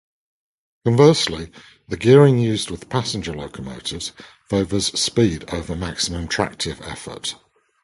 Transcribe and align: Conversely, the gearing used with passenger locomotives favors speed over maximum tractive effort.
Conversely, 0.83 1.51
the 1.87 1.95
gearing 1.95 2.39
used 2.39 2.71
with 2.71 2.89
passenger 2.89 3.35
locomotives 3.35 4.13
favors 4.49 4.87
speed 4.99 5.47
over 5.53 5.75
maximum 5.75 6.27
tractive 6.27 6.81
effort. 6.81 7.35